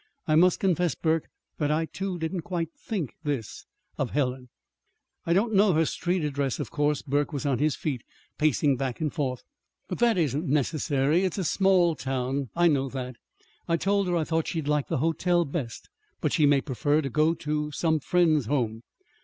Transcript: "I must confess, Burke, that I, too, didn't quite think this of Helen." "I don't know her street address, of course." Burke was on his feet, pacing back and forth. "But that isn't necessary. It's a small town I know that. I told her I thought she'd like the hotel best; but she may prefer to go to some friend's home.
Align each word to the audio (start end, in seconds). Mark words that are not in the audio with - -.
"I 0.27 0.33
must 0.35 0.59
confess, 0.59 0.95
Burke, 0.95 1.27
that 1.59 1.69
I, 1.69 1.85
too, 1.85 2.17
didn't 2.17 2.41
quite 2.41 2.69
think 2.73 3.13
this 3.23 3.67
of 3.99 4.09
Helen." 4.09 4.49
"I 5.27 5.33
don't 5.33 5.53
know 5.53 5.73
her 5.73 5.85
street 5.85 6.23
address, 6.23 6.57
of 6.59 6.71
course." 6.71 7.03
Burke 7.03 7.31
was 7.31 7.45
on 7.45 7.59
his 7.59 7.75
feet, 7.75 8.01
pacing 8.39 8.77
back 8.77 8.99
and 8.99 9.13
forth. 9.13 9.43
"But 9.87 9.99
that 9.99 10.17
isn't 10.17 10.47
necessary. 10.47 11.23
It's 11.23 11.37
a 11.37 11.43
small 11.43 11.93
town 11.93 12.49
I 12.55 12.67
know 12.67 12.89
that. 12.89 13.15
I 13.67 13.77
told 13.77 14.07
her 14.07 14.17
I 14.17 14.23
thought 14.23 14.47
she'd 14.47 14.67
like 14.67 14.87
the 14.87 14.97
hotel 14.97 15.45
best; 15.45 15.87
but 16.19 16.33
she 16.33 16.47
may 16.47 16.61
prefer 16.61 17.03
to 17.03 17.09
go 17.11 17.35
to 17.35 17.69
some 17.69 17.99
friend's 17.99 18.47
home. 18.47 18.81